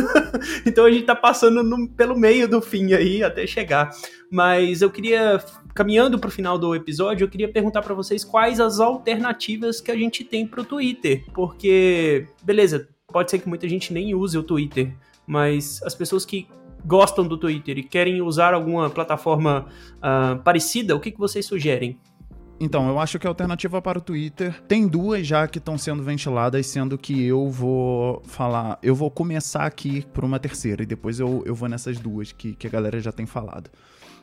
[0.65, 3.91] então a gente tá passando no, pelo meio do fim aí até chegar.
[4.31, 5.43] Mas eu queria
[5.75, 9.91] caminhando para o final do episódio, eu queria perguntar para vocês quais as alternativas que
[9.91, 14.37] a gente tem para o Twitter, porque beleza, pode ser que muita gente nem use
[14.37, 14.93] o Twitter,
[15.25, 16.47] mas as pessoas que
[16.85, 21.97] gostam do Twitter e querem usar alguma plataforma uh, parecida, o que, que vocês sugerem?
[22.59, 26.03] Então, eu acho que a alternativa para o Twitter tem duas já que estão sendo
[26.03, 31.19] ventiladas, sendo que eu vou falar, eu vou começar aqui por uma terceira e depois
[31.19, 33.69] eu, eu vou nessas duas que, que a galera já tem falado.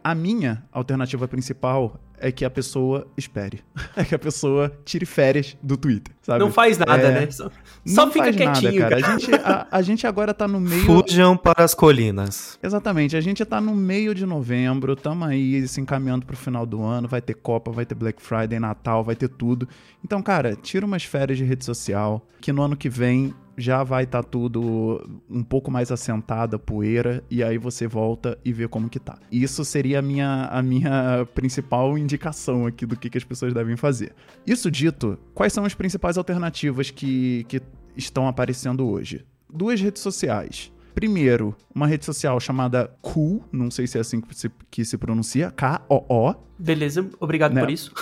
[0.02, 3.62] A minha alternativa principal é que a pessoa espere.
[3.96, 6.38] É que a pessoa tire férias do Twitter, sabe?
[6.38, 7.20] Não faz nada, é...
[7.20, 7.30] né?
[7.30, 7.50] Só,
[7.84, 9.02] só fica quietinho, nada, cara.
[9.02, 9.14] cara.
[9.14, 10.84] A, gente, a, a, gente agora tá no meio...
[10.84, 12.58] Fujam para as colinas.
[12.62, 13.16] Exatamente.
[13.16, 17.08] A gente tá no meio de novembro, tamo aí se encaminhando pro final do ano,
[17.08, 19.68] vai ter Copa, vai ter Black Friday, Natal, vai ter tudo.
[20.04, 24.04] Então, cara, tira umas férias de rede social, que no ano que vem já vai
[24.04, 28.88] estar tá tudo um pouco mais assentada, poeira, e aí você volta e vê como
[28.88, 29.18] que tá.
[29.30, 33.76] Isso seria a minha, a minha principal indicação aqui do que, que as pessoas devem
[33.76, 34.12] fazer.
[34.46, 37.60] Isso dito, quais são as principais alternativas que, que
[37.96, 39.24] estão aparecendo hoje?
[39.52, 40.72] Duas redes sociais.
[40.94, 44.98] Primeiro, uma rede social chamada Cool, não sei se é assim que se, que se
[44.98, 46.34] pronuncia, K-O-O.
[46.58, 47.60] Beleza, obrigado né?
[47.60, 47.92] por isso.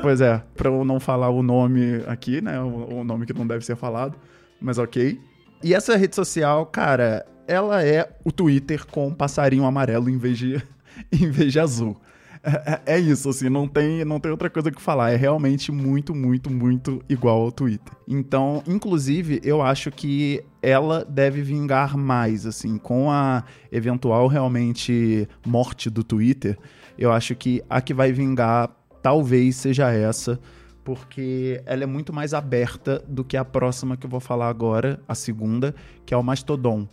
[0.00, 3.46] pois é, pra eu não falar o nome aqui, né, o, o nome que não
[3.46, 4.16] deve ser falado
[4.60, 5.20] mas ok.
[5.62, 10.38] E essa rede social, cara, ela é o Twitter com um passarinho amarelo em vez
[10.38, 10.62] de,
[11.12, 11.96] em vez de azul.
[12.42, 15.10] É, é, é, isso, assim, não tem, não tem outra coisa que falar.
[15.10, 17.92] É realmente muito, muito, muito igual ao Twitter.
[18.06, 23.42] Então, inclusive, eu acho que ela deve vingar mais, assim, com a
[23.72, 26.56] eventual realmente morte do Twitter.
[26.96, 28.70] Eu acho que a que vai vingar
[29.02, 30.38] talvez seja essa
[30.86, 35.00] porque ela é muito mais aberta do que a próxima que eu vou falar agora,
[35.08, 35.74] a segunda,
[36.06, 36.86] que é o Mastodon.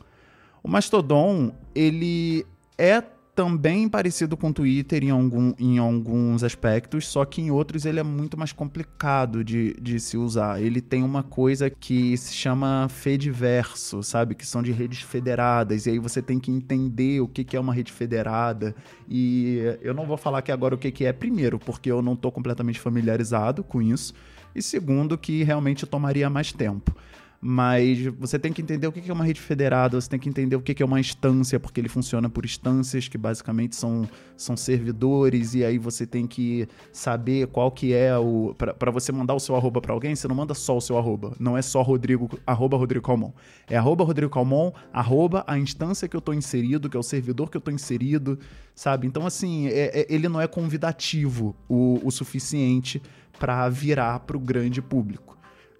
[0.63, 2.43] O Mastodon, ele
[2.75, 3.03] é
[3.35, 7.99] também parecido com o Twitter em, algum, em alguns aspectos, só que em outros ele
[7.99, 10.61] é muito mais complicado de, de se usar.
[10.61, 14.35] Ele tem uma coisa que se chama Fediverso, sabe?
[14.35, 17.59] Que são de redes federadas, e aí você tem que entender o que, que é
[17.59, 18.75] uma rede federada.
[19.09, 22.13] E eu não vou falar aqui agora o que, que é, primeiro, porque eu não
[22.13, 24.13] estou completamente familiarizado com isso,
[24.55, 26.95] e segundo, que realmente tomaria mais tempo.
[27.45, 30.55] Mas você tem que entender o que é uma rede federada, você tem que entender
[30.55, 35.53] o que é uma instância, porque ele funciona por instâncias, que basicamente são, são servidores,
[35.53, 38.55] e aí você tem que saber qual que é o...
[38.57, 41.35] para você mandar o seu arroba para alguém, você não manda só o seu arroba,
[41.37, 43.33] não é só Rodrigo, arroba Rodrigo Calmon.
[43.69, 47.49] É arroba Rodrigo Calmon, arroba a instância que eu tô inserido, que é o servidor
[47.49, 48.39] que eu tô inserido,
[48.73, 49.05] sabe?
[49.05, 53.01] Então, assim, é, é, ele não é convidativo o, o suficiente
[53.37, 55.32] para virar para o grande público.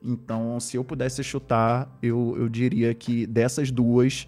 [0.04, 4.28] Então, se eu pudesse chutar, eu, eu diria que dessas duas,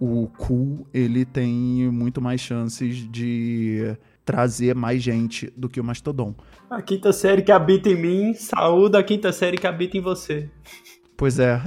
[0.00, 6.34] o Cool ele tem muito mais chances de trazer mais gente do que o Mastodon.
[6.68, 10.50] A quinta série que habita em mim, saúde a quinta série que habita em você.
[11.16, 11.60] Pois é.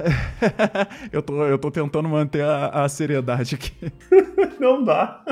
[1.13, 3.72] eu, tô, eu tô tentando manter a, a seriedade aqui.
[4.60, 5.24] Não dá.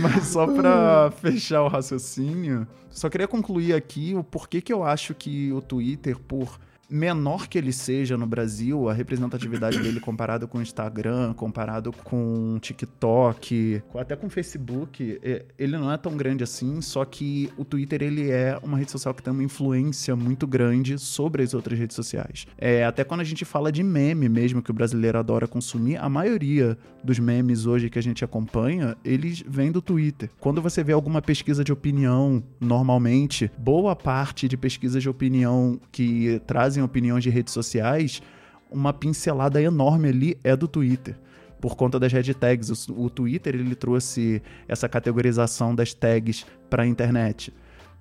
[0.00, 5.14] Mas só para fechar o raciocínio, só queria concluir aqui o porquê que eu acho
[5.14, 10.58] que o Twitter, por menor que ele seja no Brasil, a representatividade dele comparado com
[10.58, 16.16] o Instagram, comparado com o TikTok, até com o Facebook, é, ele não é tão
[16.16, 20.16] grande assim, só que o Twitter ele é uma rede social que tem uma influência
[20.16, 22.46] muito grande sobre as outras redes sociais.
[22.56, 26.08] É, até quando a gente fala de meme mesmo, que o brasileiro adora consumir, a
[26.08, 30.30] maioria dos memes hoje que a gente acompanha, eles vêm do Twitter.
[30.40, 36.40] Quando você vê alguma pesquisa de opinião, normalmente, boa parte de pesquisas de opinião que
[36.46, 38.22] trazem trazem opiniões de redes sociais,
[38.70, 41.16] uma pincelada enorme ali é do Twitter.
[41.60, 42.88] Por conta das hashtags.
[42.88, 47.52] O, o Twitter ele trouxe essa categorização das tags para a internet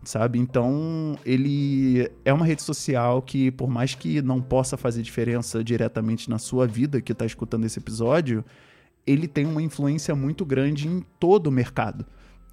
[0.03, 0.39] sabe?
[0.39, 6.29] Então, ele é uma rede social que, por mais que não possa fazer diferença diretamente
[6.29, 8.45] na sua vida que está escutando esse episódio,
[9.05, 12.05] ele tem uma influência muito grande em todo o mercado.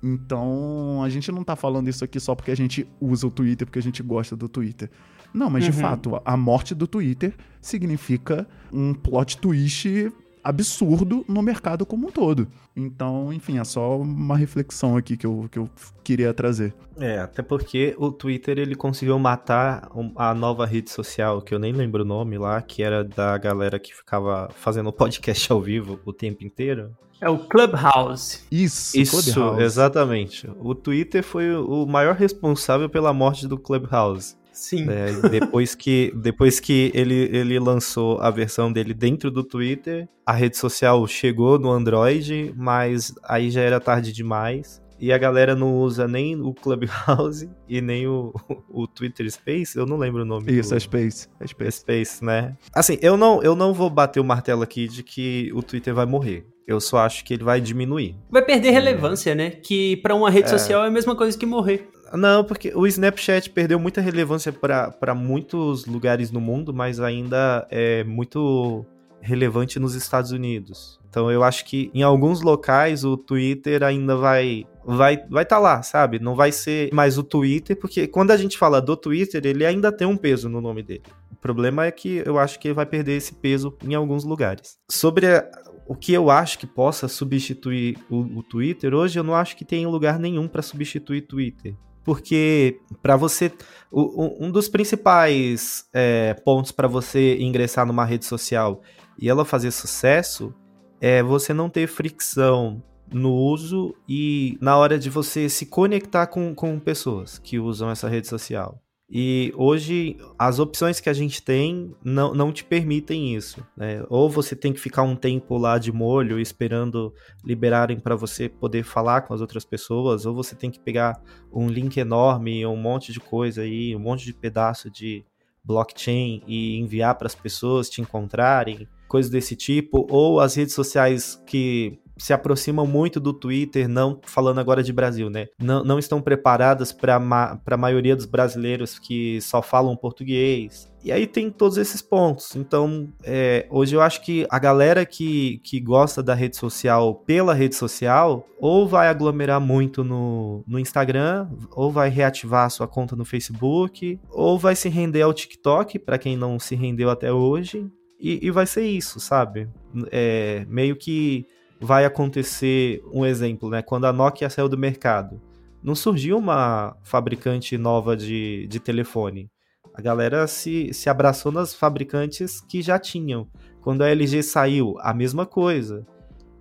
[0.02, 3.66] Então, a gente não está falando isso aqui só porque a gente usa o Twitter,
[3.66, 4.90] porque a gente gosta do Twitter.
[5.34, 5.70] Não, mas uhum.
[5.72, 10.12] de fato, a morte do Twitter significa um plot twist
[10.44, 12.46] absurdo no mercado como um todo.
[12.76, 15.68] Então, enfim, é só uma reflexão aqui que eu, que eu
[16.04, 16.74] queria trazer.
[16.98, 21.72] É, até porque o Twitter ele conseguiu matar a nova rede social, que eu nem
[21.72, 26.12] lembro o nome lá, que era da galera que ficava fazendo podcast ao vivo o
[26.12, 26.94] tempo inteiro.
[27.20, 28.40] É o Clubhouse.
[28.52, 29.62] Isso, Isso Clubhouse.
[29.62, 30.50] exatamente.
[30.60, 34.36] O Twitter foi o maior responsável pela morte do Clubhouse.
[34.54, 34.86] Sim.
[34.88, 40.32] É, depois que, depois que ele, ele lançou a versão dele dentro do Twitter, a
[40.32, 44.82] rede social chegou no Android, mas aí já era tarde demais.
[44.98, 48.32] E a galera não usa nem o Clubhouse e nem o,
[48.70, 50.52] o Twitter Space, eu não lembro o nome.
[50.52, 50.76] Isso, do...
[50.76, 51.28] é Space.
[51.40, 51.80] É Space.
[51.80, 52.56] Space, né?
[52.72, 56.06] Assim, eu não, eu não vou bater o martelo aqui de que o Twitter vai
[56.06, 56.46] morrer.
[56.66, 58.16] Eu só acho que ele vai diminuir.
[58.30, 59.34] Vai perder relevância, é.
[59.34, 59.50] né?
[59.50, 60.50] Que para uma rede é.
[60.50, 61.90] social é a mesma coisa que morrer.
[62.12, 68.04] Não, porque o Snapchat perdeu muita relevância para muitos lugares no mundo, mas ainda é
[68.04, 68.84] muito
[69.20, 71.00] relevante nos Estados Unidos.
[71.08, 75.62] Então eu acho que em alguns locais o Twitter ainda vai vai vai estar tá
[75.62, 76.18] lá, sabe?
[76.18, 79.90] Não vai ser mais o Twitter, porque quando a gente fala do Twitter, ele ainda
[79.90, 81.04] tem um peso no nome dele.
[81.32, 84.76] O problema é que eu acho que ele vai perder esse peso em alguns lugares.
[84.90, 85.48] Sobre a,
[85.86, 89.64] o que eu acho que possa substituir o, o Twitter, hoje eu não acho que
[89.64, 93.50] tem lugar nenhum para substituir Twitter porque para você
[93.92, 98.82] um dos principais é, pontos para você ingressar numa rede social
[99.18, 100.52] e ela fazer sucesso
[101.00, 106.54] é você não ter fricção no uso e na hora de você se conectar com,
[106.54, 108.83] com pessoas que usam essa rede social.
[109.10, 113.64] E hoje as opções que a gente tem não, não te permitem isso.
[113.76, 114.04] Né?
[114.08, 117.12] Ou você tem que ficar um tempo lá de molho esperando
[117.44, 121.20] liberarem para você poder falar com as outras pessoas, ou você tem que pegar
[121.52, 125.24] um link enorme, um monte de coisa aí, um monte de pedaço de
[125.62, 131.42] blockchain e enviar para as pessoas te encontrarem, coisas desse tipo, ou as redes sociais
[131.46, 135.46] que se aproximam muito do Twitter, não falando agora de Brasil, né?
[135.58, 140.92] Não, não estão preparadas para ma a maioria dos brasileiros que só falam português.
[141.04, 142.56] E aí tem todos esses pontos.
[142.56, 147.52] Então, é, hoje eu acho que a galera que, que gosta da rede social pela
[147.52, 153.14] rede social, ou vai aglomerar muito no, no Instagram, ou vai reativar a sua conta
[153.14, 157.86] no Facebook, ou vai se render ao TikTok, para quem não se rendeu até hoje.
[158.18, 159.68] E, e vai ser isso, sabe?
[160.10, 161.46] É, meio que
[161.80, 163.82] vai acontecer um exemplo, né?
[163.82, 165.40] Quando a Nokia saiu do mercado,
[165.82, 169.50] não surgiu uma fabricante nova de, de telefone.
[169.94, 173.46] A galera se, se abraçou nas fabricantes que já tinham.
[173.80, 176.06] Quando a LG saiu, a mesma coisa.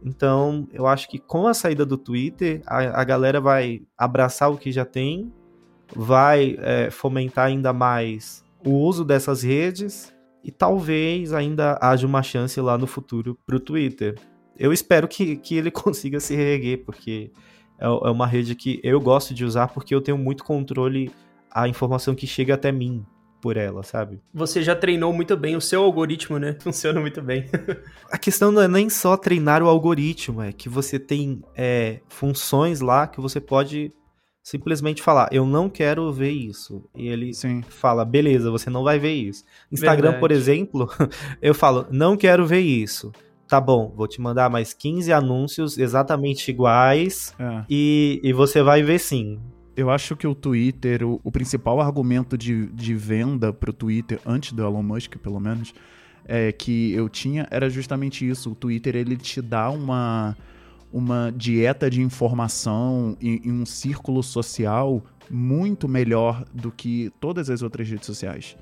[0.06, 4.58] Então, eu acho que com a saída do Twitter, a, a galera vai abraçar o
[4.58, 5.32] que já tem,
[5.96, 10.14] vai é, fomentar ainda mais o uso dessas redes
[10.44, 14.16] e talvez ainda haja uma chance lá no futuro pro Twitter.
[14.58, 17.32] Eu espero que, que ele consiga se reerguer, porque
[17.80, 21.12] é, é uma rede que eu gosto de usar porque eu tenho muito controle
[21.52, 23.06] a informação que chega até mim
[23.42, 24.22] por ela, sabe?
[24.34, 26.56] Você já treinou muito bem o seu algoritmo, né?
[26.64, 27.50] Funciona muito bem.
[28.10, 32.80] a questão não é nem só treinar o algoritmo, é que você tem é, funções
[32.80, 33.92] lá que você pode
[34.42, 36.84] simplesmente falar, eu não quero ver isso.
[36.96, 37.62] E ele Sim.
[37.62, 39.44] fala, beleza, você não vai ver isso.
[39.72, 40.20] Instagram, Verdade.
[40.20, 40.90] por exemplo,
[41.42, 43.12] eu falo, não quero ver isso.
[43.54, 47.64] Tá bom, vou te mandar mais 15 anúncios exatamente iguais é.
[47.70, 49.40] e, e você vai ver sim.
[49.78, 54.20] Eu acho que o Twitter, o, o principal argumento de, de venda para o Twitter,
[54.26, 55.72] antes do Elon Musk, pelo menos,
[56.26, 58.54] é, que eu tinha era justamente isso.
[58.54, 60.36] O Twitter ele te dá uma,
[60.92, 65.00] uma dieta de informação e, e um círculo social
[65.30, 68.58] muito melhor do que todas as outras redes sociais.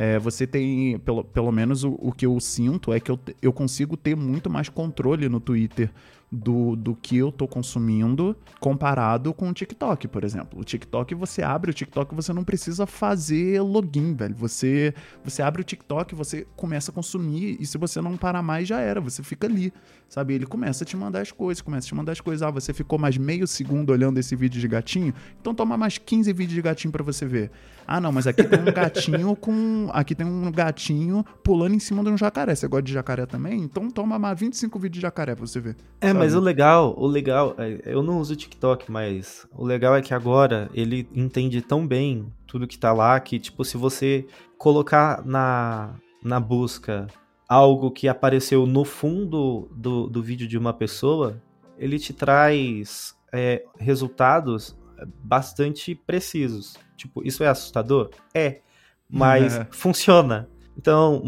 [0.00, 3.52] É, você tem, pelo, pelo menos o, o, que eu sinto é que eu, eu
[3.52, 5.90] consigo ter muito mais controle no Twitter
[6.30, 10.60] do, do que eu tô consumindo comparado com o TikTok, por exemplo.
[10.60, 14.36] O TikTok, você abre o TikTok, você não precisa fazer login, velho.
[14.36, 14.94] Você,
[15.24, 18.78] você abre o TikTok, você começa a consumir e se você não parar mais, já
[18.78, 19.00] era.
[19.00, 19.72] Você fica ali,
[20.08, 20.32] sabe?
[20.32, 22.46] Ele começa a te mandar as coisas, começa a te mandar as coisas.
[22.46, 25.12] Ah, você ficou mais meio segundo olhando esse vídeo de gatinho?
[25.40, 27.50] Então toma mais 15 vídeos de gatinho para você ver.
[27.90, 29.88] Ah, não, mas aqui tem um gatinho com...
[29.94, 32.54] Aqui tem um gatinho pulando em cima de um jacaré.
[32.54, 33.62] Você gosta de jacaré também?
[33.62, 35.74] Então toma mais 25 vídeos de jacaré pra você ver.
[35.98, 39.96] É, mas o legal, o legal, é, eu não uso o TikTok, mas o legal
[39.96, 44.26] é que agora ele entende tão bem tudo que tá lá que, tipo, se você
[44.58, 47.06] colocar na, na busca
[47.48, 51.42] algo que apareceu no fundo do, do vídeo de uma pessoa,
[51.78, 54.76] ele te traz é, resultados
[55.06, 56.76] bastante precisos.
[56.96, 58.10] Tipo, isso é assustador?
[58.34, 58.60] É,
[59.08, 59.66] mas é.
[59.72, 60.48] funciona.
[60.76, 61.22] Então,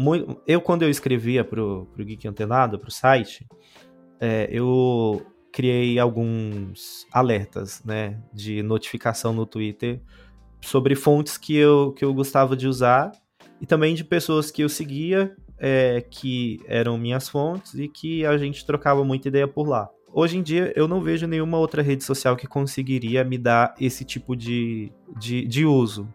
[0.47, 3.45] eu quando eu escrevia pro, pro Geek Antenado, pro site,
[4.19, 10.01] é, eu criei alguns alertas, né, de notificação no Twitter
[10.61, 13.11] sobre fontes que eu, que eu gostava de usar
[13.59, 18.37] e também de pessoas que eu seguia, é, que eram minhas fontes e que a
[18.37, 19.89] gente trocava muita ideia por lá.
[20.13, 24.03] Hoje em dia, eu não vejo nenhuma outra rede social que conseguiria me dar esse
[24.03, 26.07] tipo de, de, de uso,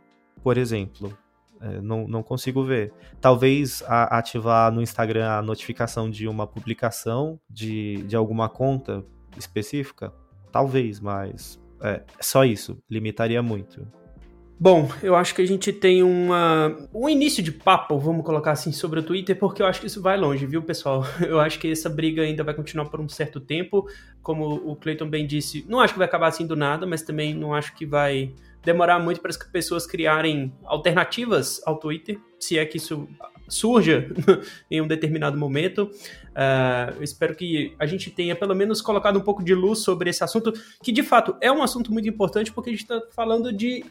[0.43, 1.17] por exemplo.
[1.61, 2.93] É, não, não consigo ver.
[3.21, 9.03] Talvez a, ativar no Instagram a notificação de uma publicação de, de alguma conta
[9.39, 10.13] específica?
[10.53, 12.79] Talvez, mas é só isso.
[12.91, 13.87] Limitaria muito.
[14.59, 18.73] Bom, eu acho que a gente tem uma, um início de papo, vamos colocar assim,
[18.73, 21.05] sobre o Twitter, porque eu acho que isso vai longe, viu, pessoal?
[21.21, 23.87] Eu acho que essa briga ainda vai continuar por um certo tempo.
[24.23, 27.35] Como o Clayton bem disse, não acho que vai acabar assim do nada, mas também
[27.35, 28.33] não acho que vai
[28.65, 33.07] demorar muito para as pessoas criarem alternativas ao Twitter, se é que isso
[33.49, 34.09] surja
[34.71, 35.91] em um determinado momento.
[36.33, 40.11] Uh, eu espero que a gente tenha pelo menos colocado um pouco de luz sobre
[40.11, 40.53] esse assunto,
[40.83, 43.85] que de fato é um assunto muito importante, porque a gente está falando de.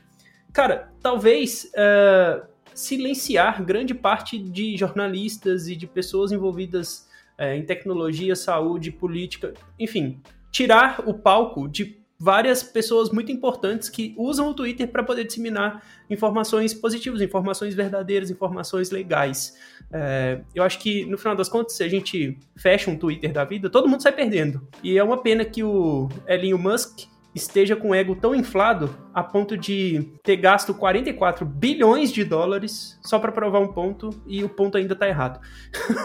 [0.56, 1.70] Cara, talvez.
[1.76, 7.08] Uh, silenciar grande parte de jornalistas e de pessoas envolvidas
[7.40, 14.14] uh, em tecnologia, saúde, política, enfim, tirar o palco de várias pessoas muito importantes que
[14.18, 19.58] usam o Twitter para poder disseminar informações positivas, informações verdadeiras, informações legais.
[19.92, 23.44] É, eu acho que, no final das contas, se a gente fecha um Twitter da
[23.44, 24.66] vida, todo mundo sai perdendo.
[24.82, 29.22] E é uma pena que o Elon Musk esteja com o ego tão inflado a
[29.22, 34.48] ponto de ter gasto 44 bilhões de dólares só para provar um ponto e o
[34.50, 35.42] ponto ainda tá errado.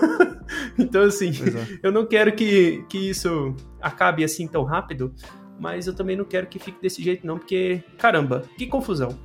[0.76, 1.78] então, assim, é.
[1.84, 5.14] eu não quero que, que isso acabe assim tão rápido,
[5.58, 9.16] mas eu também não quero que fique desse jeito não, porque, caramba, que confusão.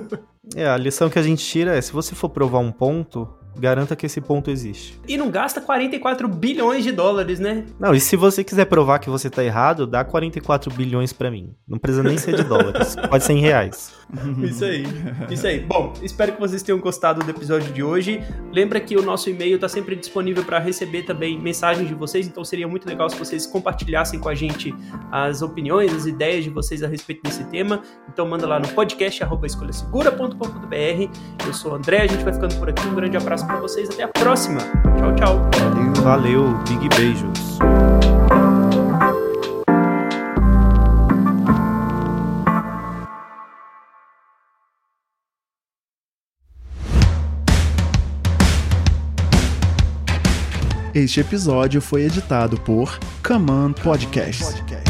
[0.56, 3.28] é, a lição que a gente tira é, se você for provar um ponto,
[3.58, 5.00] garanta que esse ponto existe.
[5.06, 7.64] E não gasta 44 bilhões de dólares, né?
[7.78, 11.54] Não, e se você quiser provar que você tá errado, dá 44 bilhões para mim.
[11.66, 13.92] Não precisa nem ser de dólares, pode ser em reais.
[14.42, 14.84] Isso aí,
[15.30, 15.60] isso aí.
[15.60, 18.20] Bom, espero que vocês tenham gostado do episódio de hoje.
[18.52, 22.44] Lembra que o nosso e-mail tá sempre disponível para receber também mensagens de vocês, então
[22.44, 24.74] seria muito legal se vocês compartilhassem com a gente
[25.12, 27.82] as opiniões, as ideias de vocês a respeito desse tema.
[28.12, 31.46] Então manda lá no podcast escolhasegura.com.br.
[31.46, 32.86] Eu sou o André, a gente vai ficando por aqui.
[32.86, 33.88] Um grande abraço para vocês.
[33.90, 34.60] Até a próxima.
[34.98, 35.50] Tchau, tchau.
[36.02, 36.54] Valeu, valeu.
[36.68, 37.89] Big beijos.
[50.94, 54.89] Este episódio foi editado por Command Podcast.